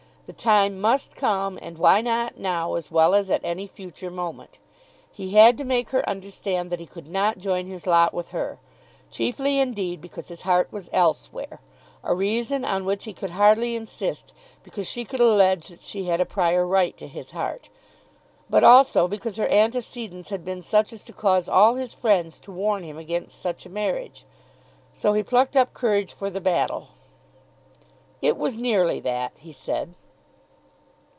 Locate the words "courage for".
25.73-26.29